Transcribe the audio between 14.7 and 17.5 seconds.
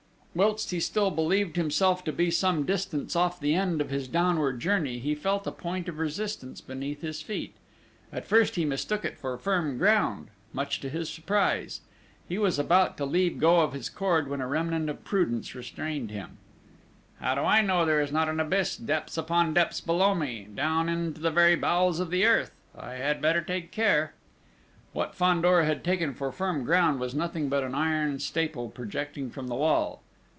of prudence restrained him: "How do